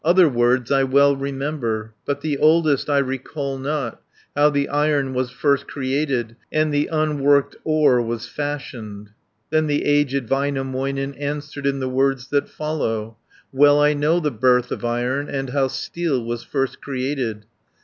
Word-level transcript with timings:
20 0.03 0.09
Other 0.15 0.29
words 0.29 0.71
I 0.71 0.83
well 0.83 1.15
remember, 1.15 1.93
But 2.07 2.21
the 2.21 2.35
oldest 2.39 2.89
I 2.89 2.97
recall 2.97 3.59
not, 3.59 4.01
How 4.35 4.49
the 4.49 4.67
iron 4.67 5.13
was 5.13 5.29
first 5.29 5.67
created, 5.67 6.35
And 6.51 6.73
the 6.73 6.87
unworked 6.91 7.55
ore 7.63 8.01
was 8.01 8.27
fashioned." 8.27 9.11
Then 9.51 9.67
the 9.67 9.85
aged 9.85 10.27
Väinämöinen 10.27 11.13
Answered 11.21 11.67
in 11.67 11.79
the 11.79 11.87
words 11.87 12.29
that 12.29 12.49
follow: 12.49 13.17
"Well 13.53 13.79
I 13.79 13.93
know 13.93 14.19
the 14.19 14.31
birth 14.31 14.71
of 14.71 14.83
Iron, 14.83 15.29
And 15.29 15.51
how 15.51 15.67
steel 15.67 16.25
was 16.25 16.43
first 16.43 16.81
created. 16.81 17.45